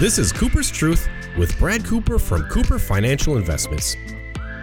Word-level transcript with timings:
This 0.00 0.16
is 0.16 0.32
Cooper's 0.32 0.70
Truth 0.70 1.06
with 1.36 1.58
Brad 1.58 1.84
Cooper 1.84 2.18
from 2.18 2.44
Cooper 2.44 2.78
Financial 2.78 3.36
Investments. 3.36 3.96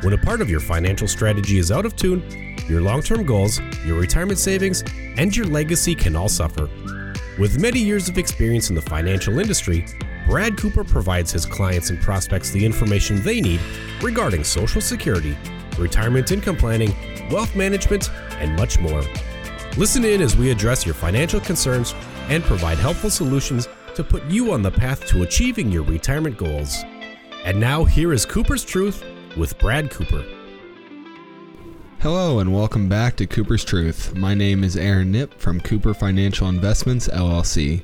When 0.02 0.14
a 0.14 0.18
part 0.18 0.42
of 0.42 0.50
your 0.50 0.60
financial 0.60 1.08
strategy 1.08 1.60
is 1.60 1.72
out 1.72 1.86
of 1.86 1.96
tune, 1.96 2.56
your 2.68 2.82
long 2.82 3.04
term 3.04 3.24
goals, 3.24 3.60
your 3.86 4.00
retirement 4.00 4.40
savings, 4.40 4.84
and 5.18 5.36
your 5.36 5.46
legacy 5.46 5.94
can 5.94 6.16
all 6.16 6.28
suffer. 6.28 6.68
With 7.38 7.62
many 7.62 7.80
years 7.82 8.10
of 8.10 8.18
experience 8.18 8.70
in 8.70 8.76
the 8.76 8.82
financial 8.82 9.38
industry, 9.38 9.86
Brad 10.28 10.58
Cooper 10.58 10.84
provides 10.84 11.32
his 11.32 11.46
clients 11.46 11.92
and 11.92 12.02
prospects 12.02 12.50
the 12.50 12.66
information 12.66 13.22
they 13.22 13.42
need 13.42 13.62
regarding 14.02 14.44
Social 14.44 14.82
Security, 14.82 15.38
retirement 15.78 16.32
income 16.32 16.58
planning, 16.58 16.96
wealth 17.30 17.56
management, 17.56 18.10
and 18.40 18.56
much 18.56 18.80
more. 18.80 19.04
Listen 19.78 20.04
in 20.06 20.24
as 20.24 20.36
we 20.36 20.50
address 20.50 20.88
your 20.88 20.96
financial 20.96 21.40
concerns 21.40 21.94
and 22.30 22.44
provide 22.44 22.80
helpful 22.80 23.12
solutions 23.12 23.70
to 23.94 24.04
put 24.04 24.24
you 24.26 24.52
on 24.52 24.64
the 24.64 24.72
path 24.72 25.06
to 25.06 25.22
achieving 25.22 25.72
your 25.72 25.84
retirement 25.84 26.36
goals. 26.36 26.84
And 27.46 27.60
now, 27.60 27.84
here 27.84 28.12
is 28.12 28.26
Cooper's 28.26 28.66
Truth 28.66 29.04
with 29.38 29.56
Brad 29.60 29.92
Cooper. 29.92 30.26
Hello 32.00 32.40
and 32.40 32.52
welcome 32.52 32.90
back 32.90 33.18
to 33.18 33.28
Cooper's 33.28 33.64
Truth. 33.64 34.16
My 34.16 34.34
name 34.34 34.64
is 34.64 34.76
Aaron 34.76 35.12
Nip 35.12 35.40
from 35.40 35.62
Cooper 35.62 35.94
Financial 35.94 36.50
Investments 36.50 37.08
LLC. 37.10 37.84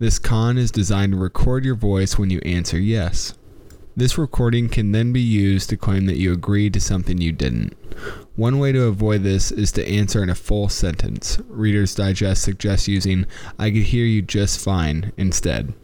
This 0.00 0.18
con 0.18 0.58
is 0.58 0.72
designed 0.72 1.12
to 1.12 1.18
record 1.18 1.64
your 1.64 1.76
voice 1.76 2.18
when 2.18 2.28
you 2.28 2.40
answer 2.40 2.80
yes. 2.80 3.34
This 3.96 4.18
recording 4.18 4.70
can 4.70 4.90
then 4.90 5.12
be 5.12 5.20
used 5.20 5.70
to 5.70 5.76
claim 5.76 6.06
that 6.06 6.16
you 6.16 6.32
agreed 6.32 6.74
to 6.74 6.80
something 6.80 7.20
you 7.20 7.30
didn't. 7.30 7.74
One 8.34 8.58
way 8.58 8.72
to 8.72 8.86
avoid 8.86 9.22
this 9.22 9.52
is 9.52 9.70
to 9.72 9.88
answer 9.88 10.20
in 10.20 10.30
a 10.30 10.34
full 10.34 10.68
sentence. 10.68 11.38
Reader's 11.46 11.94
Digest 11.94 12.42
suggests 12.42 12.88
using 12.88 13.24
I 13.56 13.70
could 13.70 13.84
hear 13.84 14.04
you 14.04 14.22
just 14.22 14.58
fine 14.58 15.12
instead. 15.16 15.74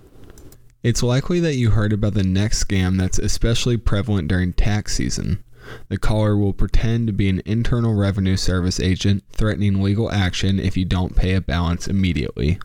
It's 0.82 1.04
likely 1.04 1.38
that 1.38 1.54
you 1.54 1.70
heard 1.70 1.92
about 1.92 2.14
the 2.14 2.24
next 2.24 2.64
scam 2.64 2.98
that's 2.98 3.20
especially 3.20 3.76
prevalent 3.76 4.26
during 4.26 4.54
tax 4.54 4.96
season. 4.96 5.44
The 5.88 5.98
caller 5.98 6.36
will 6.36 6.52
pretend 6.52 7.06
to 7.06 7.12
be 7.12 7.28
an 7.28 7.42
Internal 7.44 7.94
Revenue 7.94 8.36
Service 8.36 8.80
agent 8.80 9.24
threatening 9.30 9.82
legal 9.82 10.10
action 10.10 10.58
if 10.58 10.76
you 10.76 10.84
don't 10.84 11.16
pay 11.16 11.34
a 11.34 11.40
balance 11.40 11.86
immediately. 11.86 12.58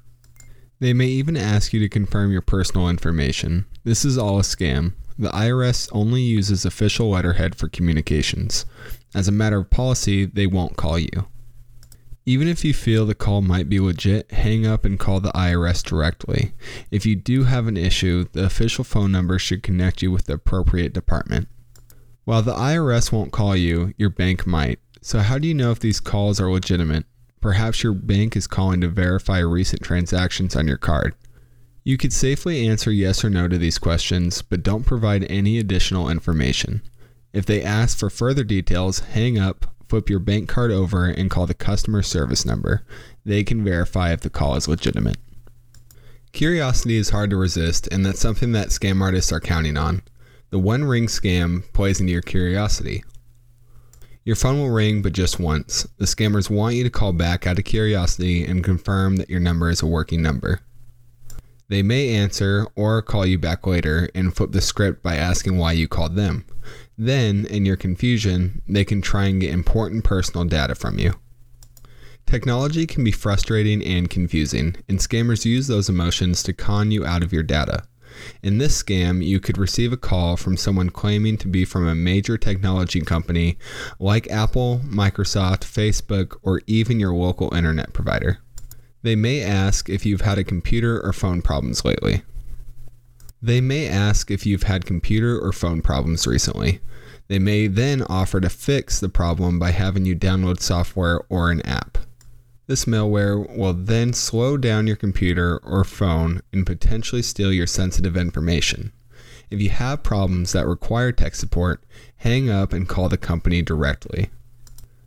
They 0.80 0.94
may 0.94 1.08
even 1.08 1.36
ask 1.36 1.74
you 1.74 1.80
to 1.82 1.90
confirm 1.90 2.32
your 2.32 2.42
personal 2.42 2.90
information. 2.90 3.66
This 3.84 4.06
is 4.06 4.18
all 4.18 4.40
a 4.40 4.44
scam. 4.44 4.94
The 5.18 5.30
IRS 5.30 5.90
only 5.92 6.22
uses 6.22 6.64
official 6.64 7.10
letterhead 7.10 7.56
for 7.56 7.68
communications. 7.68 8.66
As 9.14 9.28
a 9.28 9.34
matter 9.34 9.58
of 9.58 9.70
policy, 9.70 10.26
they 10.26 10.48
won't 10.48 10.78
call 10.78 10.98
you. 10.98 11.28
Even 12.26 12.48
if 12.48 12.64
you 12.64 12.74
feel 12.74 13.06
the 13.06 13.16
call 13.16 13.42
might 13.42 13.68
be 13.68 13.80
legit, 13.80 14.32
hang 14.32 14.66
up 14.66 14.86
and 14.86 15.00
call 15.00 15.20
the 15.20 15.32
IRS 15.32 15.84
directly. 15.84 16.54
If 16.92 17.06
you 17.06 17.16
do 17.16 17.46
have 17.46 17.68
an 17.68 17.76
issue, 17.76 18.26
the 18.32 18.46
official 18.46 18.84
phone 18.84 19.12
number 19.12 19.40
should 19.40 19.64
connect 19.64 20.02
you 20.02 20.12
with 20.12 20.26
the 20.26 20.34
appropriate 20.34 20.94
department. 20.94 21.50
While 22.30 22.44
the 22.44 22.54
IRS 22.54 23.12
won't 23.12 23.32
call 23.32 23.56
you, 23.56 23.96
your 23.98 24.12
bank 24.12 24.46
might. 24.46 24.78
So, 25.02 25.18
how 25.18 25.40
do 25.40 25.48
you 25.48 25.56
know 25.56 25.72
if 25.72 25.80
these 25.80 26.00
calls 26.00 26.40
are 26.40 26.52
legitimate? 26.52 27.06
Perhaps 27.42 27.82
your 27.82 27.94
bank 27.94 28.36
is 28.36 28.46
calling 28.46 28.82
to 28.82 28.88
verify 28.88 29.40
recent 29.40 29.82
transactions 29.82 30.56
on 30.56 30.68
your 30.68 30.78
card. 30.78 31.16
You 31.84 31.98
could 31.98 32.14
safely 32.14 32.68
answer 32.68 32.92
yes 32.92 33.24
or 33.24 33.32
no 33.32 33.48
to 33.48 33.58
these 33.58 33.80
questions, 33.80 34.44
but 34.44 34.62
don't 34.62 34.86
provide 34.86 35.26
any 35.28 35.58
additional 35.58 36.08
information. 36.08 36.84
If 37.34 37.48
they 37.48 37.64
ask 37.64 37.98
for 37.98 38.12
further 38.12 38.44
details, 38.44 39.00
hang 39.00 39.40
up, 39.40 39.66
flip 39.88 40.08
your 40.08 40.20
bank 40.20 40.48
card 40.48 40.70
over, 40.70 41.06
and 41.06 41.32
call 41.32 41.48
the 41.48 41.56
customer 41.56 42.04
service 42.04 42.46
number. 42.46 42.86
They 43.26 43.44
can 43.44 43.64
verify 43.64 44.14
if 44.14 44.22
the 44.22 44.30
call 44.30 44.54
is 44.54 44.68
legitimate. 44.68 45.18
Curiosity 46.32 46.98
is 46.98 47.10
hard 47.10 47.32
to 47.32 47.38
resist, 47.38 47.88
and 47.92 48.06
that's 48.06 48.20
something 48.20 48.52
that 48.52 48.68
scam 48.68 49.02
artists 49.02 49.32
are 49.32 49.40
counting 49.40 49.78
on. 49.78 50.04
The 50.52 50.60
one 50.60 50.84
ring 50.84 51.08
scam 51.08 51.64
plays 51.74 52.00
into 52.00 52.12
your 52.12 52.22
curiosity. 52.22 53.04
Your 54.24 54.36
phone 54.36 54.60
will 54.60 54.70
ring, 54.70 55.02
but 55.02 55.14
just 55.14 55.40
once. 55.40 55.88
The 55.98 56.06
scammers 56.06 56.50
want 56.50 56.76
you 56.76 56.84
to 56.84 56.90
call 56.90 57.14
back 57.14 57.48
out 57.48 57.60
of 57.60 57.66
curiosity 57.66 58.44
and 58.44 58.64
confirm 58.64 59.16
that 59.18 59.30
your 59.30 59.40
number 59.40 59.70
is 59.70 59.82
a 59.82 59.88
working 59.88 60.22
number. 60.22 60.62
They 61.68 61.84
may 61.84 62.10
answer 62.10 62.68
or 62.76 63.02
call 63.02 63.26
you 63.26 63.38
back 63.38 63.68
later 63.68 64.10
and 64.16 64.36
flip 64.36 64.52
the 64.52 64.62
script 64.62 65.04
by 65.04 65.16
asking 65.16 65.58
why 65.58 65.74
you 65.74 65.88
called 65.88 66.16
them. 66.16 66.46
Then, 66.98 67.46
in 67.46 67.66
your 67.66 67.78
confusion, 67.78 68.62
they 68.68 68.84
can 68.84 69.02
try 69.02 69.26
and 69.26 69.40
get 69.40 69.54
important 69.54 70.04
personal 70.04 70.46
data 70.46 70.76
from 70.76 70.98
you. 70.98 71.14
Technology 72.26 72.86
can 72.86 73.04
be 73.04 73.12
frustrating 73.12 73.84
and 73.84 74.10
confusing, 74.10 74.76
and 74.88 75.00
scammers 75.00 75.46
use 75.46 75.68
those 75.68 75.90
emotions 75.90 76.44
to 76.44 76.54
con 76.54 76.92
you 76.92 77.06
out 77.06 77.24
of 77.24 77.34
your 77.34 77.42
data. 77.42 77.84
In 78.42 78.58
this 78.58 78.82
scam, 78.82 79.24
you 79.24 79.40
could 79.40 79.58
receive 79.58 79.94
a 79.94 79.98
call 79.98 80.38
from 80.38 80.58
someone 80.58 80.90
claiming 80.90 81.38
to 81.38 81.48
be 81.48 81.66
from 81.66 81.88
a 81.88 81.96
major 81.96 82.38
technology 82.38 83.02
company 83.02 83.58
like 84.00 84.30
Apple, 84.30 84.82
Microsoft, 84.86 85.62
Facebook, 85.62 86.38
or 86.42 86.62
even 86.68 87.00
your 87.00 87.14
local 87.14 87.54
internet 87.54 87.94
provider. 87.94 88.40
They 89.02 89.16
may 89.16 89.42
ask 89.42 89.90
if 89.90 90.06
you've 90.06 90.22
had 90.22 90.38
a 90.38 90.44
computer 90.44 91.00
or 91.00 91.14
phone 91.14 91.42
problems 91.42 91.86
lately. 91.86 92.24
They 93.42 93.62
may 93.62 93.88
ask 93.88 94.30
if 94.30 94.46
you've 94.46 94.64
had 94.64 94.86
computer 94.86 95.40
or 95.40 95.54
phone 95.54 95.82
problems 95.82 96.28
recently. 96.28 96.82
They 97.30 97.40
may 97.40 97.68
then 97.68 98.04
offer 98.04 98.42
to 98.42 98.50
fix 98.50 99.00
the 99.00 99.08
problem 99.08 99.60
by 99.60 99.72
having 99.72 100.06
you 100.06 100.16
download 100.16 100.60
software 100.60 101.22
or 101.30 101.50
an 101.52 101.62
app. 101.66 101.89
This 102.70 102.86
malware 102.86 103.58
will 103.58 103.74
then 103.74 104.14
slow 104.14 104.56
down 104.56 104.86
your 104.86 104.96
computer 104.96 105.60
or 105.64 105.84
phone 105.84 106.44
and 106.54 106.68
potentially 106.68 107.24
steal 107.24 107.52
your 107.52 107.66
sensitive 107.66 108.16
information. 108.16 108.92
If 109.50 109.60
you 109.60 109.72
have 109.72 110.04
problems 110.04 110.52
that 110.52 110.68
require 110.68 111.12
tech 111.12 111.34
support, 111.34 111.84
hang 112.18 112.48
up 112.48 112.72
and 112.72 112.88
call 112.88 113.10
the 113.10 113.18
company 113.18 113.64
directly. 113.64 114.30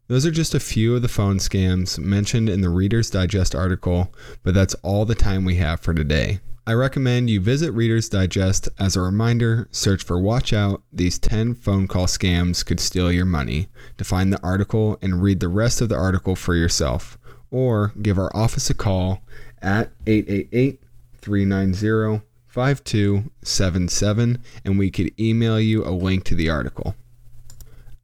Those 0.08 0.26
are 0.26 0.32
just 0.32 0.56
a 0.56 0.58
few 0.58 0.96
of 0.96 1.02
the 1.02 1.08
phone 1.08 1.38
scams 1.38 2.00
mentioned 2.00 2.48
in 2.48 2.62
the 2.62 2.69
Reader's 2.69 3.10
Digest 3.10 3.54
article, 3.54 4.12
but 4.42 4.54
that's 4.54 4.75
all 4.82 5.04
the 5.04 5.14
time 5.14 5.44
we 5.44 5.54
have 5.54 5.78
for 5.78 5.94
today. 5.94 6.40
I 6.66 6.72
recommend 6.72 7.31
you 7.31 7.40
visit 7.40 7.70
Reader's 7.70 8.08
Digest 8.08 8.69
as 8.76 8.96
a 8.96 9.00
reminder, 9.00 9.69
search 9.70 10.02
for 10.02 10.19
Watch 10.19 10.52
Out, 10.52 10.82
these 10.92 11.16
10 11.20 11.54
phone 11.54 11.87
call 11.87 12.06
scams 12.06 12.66
could 12.66 12.81
steal 12.81 13.12
your 13.12 13.25
money, 13.25 13.69
to 13.98 14.04
find 14.04 14.32
the 14.32 14.42
article 14.42 14.98
and 15.00 15.22
read 15.22 15.38
the 15.38 15.48
rest 15.48 15.81
of 15.81 15.88
the 15.88 15.96
article 15.96 16.34
for 16.34 16.56
yourself 16.56 17.19
or 17.52 17.93
give 18.02 18.19
our 18.19 18.34
office 18.34 18.69
a 18.70 18.75
call 18.75 19.22
at 19.60 19.90
888 20.06 20.81
390 21.20 22.25
5277 22.49 24.43
and 24.64 24.78
we 24.78 24.90
could 24.90 25.12
email 25.19 25.60
you 25.60 25.84
a 25.84 25.90
link 25.90 26.25
to 26.25 26.34
the 26.34 26.50
article. 26.50 26.96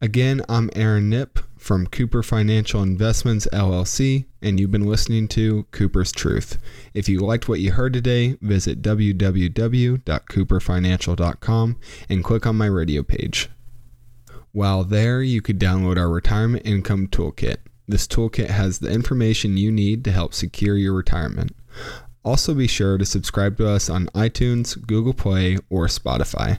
Again, 0.01 0.43
I'm 0.49 0.71
Aaron 0.77 1.11
Nipp 1.11 1.41
from 1.57 1.89
Cooper 1.89 2.23
Financial 2.23 2.81
Investments 2.83 3.49
LLC, 3.53 4.27
and 4.41 4.61
you've 4.61 4.71
been 4.71 4.87
listening 4.87 5.27
to 5.29 5.65
Cooper's 5.73 6.13
Truth. 6.13 6.59
If 6.95 7.09
you 7.09 7.19
liked 7.19 7.49
what 7.49 7.59
you 7.59 7.73
heard 7.73 7.95
today, 7.95 8.39
visit 8.41 8.81
www.cooperfinancial.com 8.81 11.77
and 12.09 12.25
click 12.25 12.47
on 12.47 12.57
my 12.57 12.67
radio 12.67 13.03
page. 13.03 13.51
While 14.53 14.85
there, 14.85 15.21
you 15.21 15.43
could 15.43 15.59
download 15.59 15.99
our 15.99 16.09
Retirement 16.09 16.63
Income 16.65 17.09
Toolkit. 17.09 17.57
This 17.89 18.07
toolkit 18.07 18.51
has 18.51 18.79
the 18.79 18.91
information 18.91 19.57
you 19.57 19.73
need 19.73 20.05
to 20.05 20.13
help 20.13 20.35
secure 20.35 20.77
your 20.77 20.93
retirement. 20.93 21.57
Also, 22.23 22.53
be 22.53 22.67
sure 22.67 22.99
to 22.99 23.07
subscribe 23.07 23.57
to 23.57 23.67
us 23.69 23.89
on 23.89 24.09
iTunes, 24.09 24.79
Google 24.87 25.15
Play, 25.15 25.57
or 25.71 25.87
Spotify. 25.87 26.59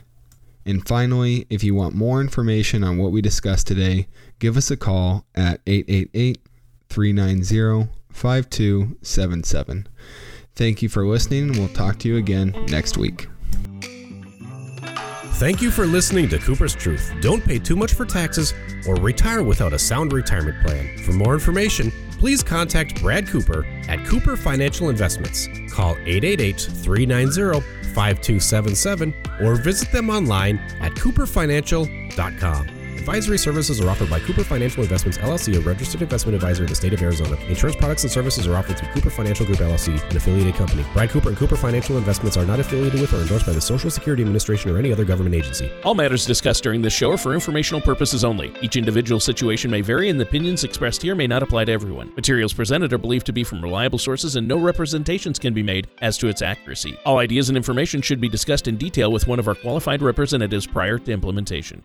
And 0.66 0.86
finally, 0.86 1.46
if 1.48 1.62
you 1.62 1.74
want 1.74 1.94
more 1.94 2.20
information 2.20 2.82
on 2.82 2.98
what 2.98 3.12
we 3.12 3.22
discussed 3.22 3.68
today, 3.68 4.08
give 4.40 4.56
us 4.56 4.70
a 4.70 4.76
call 4.76 5.24
at 5.34 5.60
888 5.66 6.38
390 6.88 7.90
5277. 8.12 9.86
Thank 10.56 10.82
you 10.82 10.88
for 10.88 11.06
listening, 11.06 11.50
and 11.50 11.56
we'll 11.56 11.68
talk 11.68 12.00
to 12.00 12.08
you 12.08 12.16
again 12.16 12.54
next 12.68 12.98
week. 12.98 13.28
Thank 15.40 15.62
you 15.62 15.70
for 15.70 15.86
listening 15.86 16.28
to 16.28 16.38
Cooper's 16.38 16.74
Truth. 16.74 17.14
Don't 17.22 17.42
pay 17.42 17.58
too 17.58 17.74
much 17.74 17.94
for 17.94 18.04
taxes 18.04 18.52
or 18.86 18.96
retire 18.96 19.42
without 19.42 19.72
a 19.72 19.78
sound 19.78 20.12
retirement 20.12 20.62
plan. 20.62 20.98
For 20.98 21.12
more 21.12 21.32
information, 21.32 21.90
please 22.18 22.42
contact 22.42 23.00
Brad 23.00 23.26
Cooper 23.26 23.64
at 23.88 24.04
Cooper 24.04 24.36
Financial 24.36 24.90
Investments. 24.90 25.48
Call 25.72 25.92
888 26.04 26.60
390 26.60 27.60
5277 27.94 29.14
or 29.40 29.54
visit 29.54 29.90
them 29.92 30.10
online 30.10 30.58
at 30.82 30.92
cooperfinancial.com. 30.92 32.79
Advisory 33.00 33.38
services 33.38 33.80
are 33.80 33.88
offered 33.88 34.10
by 34.10 34.20
Cooper 34.20 34.44
Financial 34.44 34.82
Investments 34.82 35.16
LLC, 35.16 35.56
a 35.56 35.60
registered 35.60 36.02
investment 36.02 36.34
advisor 36.34 36.64
in 36.64 36.68
the 36.68 36.74
state 36.74 36.92
of 36.92 37.00
Arizona. 37.00 37.34
Insurance 37.46 37.74
products 37.74 38.02
and 38.02 38.12
services 38.12 38.46
are 38.46 38.54
offered 38.54 38.76
through 38.76 38.88
Cooper 38.88 39.08
Financial 39.08 39.46
Group 39.46 39.58
LLC, 39.58 39.98
an 40.10 40.16
affiliated 40.18 40.54
company. 40.54 40.84
Brad 40.92 41.08
Cooper 41.08 41.30
and 41.30 41.38
Cooper 41.38 41.56
Financial 41.56 41.96
Investments 41.96 42.36
are 42.36 42.44
not 42.44 42.60
affiliated 42.60 43.00
with 43.00 43.14
or 43.14 43.22
endorsed 43.22 43.46
by 43.46 43.54
the 43.54 43.60
Social 43.60 43.90
Security 43.90 44.22
Administration 44.22 44.70
or 44.70 44.76
any 44.76 44.92
other 44.92 45.06
government 45.06 45.34
agency. 45.34 45.72
All 45.82 45.94
matters 45.94 46.26
discussed 46.26 46.62
during 46.62 46.82
this 46.82 46.92
show 46.92 47.12
are 47.12 47.16
for 47.16 47.32
informational 47.32 47.80
purposes 47.80 48.22
only. 48.22 48.52
Each 48.60 48.76
individual 48.76 49.18
situation 49.18 49.70
may 49.70 49.80
vary, 49.80 50.10
and 50.10 50.20
the 50.20 50.26
opinions 50.26 50.62
expressed 50.62 51.00
here 51.00 51.14
may 51.14 51.26
not 51.26 51.42
apply 51.42 51.64
to 51.64 51.72
everyone. 51.72 52.12
Materials 52.16 52.52
presented 52.52 52.92
are 52.92 52.98
believed 52.98 53.24
to 53.24 53.32
be 53.32 53.44
from 53.44 53.62
reliable 53.62 53.98
sources, 53.98 54.36
and 54.36 54.46
no 54.46 54.58
representations 54.58 55.38
can 55.38 55.54
be 55.54 55.62
made 55.62 55.88
as 56.02 56.18
to 56.18 56.28
its 56.28 56.42
accuracy. 56.42 56.98
All 57.06 57.16
ideas 57.16 57.48
and 57.48 57.56
information 57.56 58.02
should 58.02 58.20
be 58.20 58.28
discussed 58.28 58.68
in 58.68 58.76
detail 58.76 59.10
with 59.10 59.26
one 59.26 59.38
of 59.38 59.48
our 59.48 59.54
qualified 59.54 60.02
representatives 60.02 60.66
prior 60.66 60.98
to 60.98 61.12
implementation. 61.12 61.82